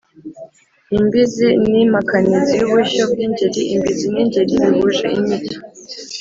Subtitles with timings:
[0.97, 5.57] imbizi: ni impakanizi y’ubushyo bw’ingeri imbizi n’ingeri bihuje inyito